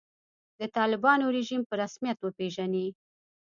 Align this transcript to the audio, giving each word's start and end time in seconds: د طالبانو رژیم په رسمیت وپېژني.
د 0.59 0.61
طالبانو 0.77 1.25
رژیم 1.37 1.61
په 1.69 1.73
رسمیت 1.81 2.17
وپېژني. 2.21 2.87